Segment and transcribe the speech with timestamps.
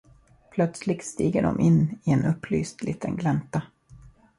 [0.51, 3.61] Plötsligt stiger dom in i en upplyst liten glänta.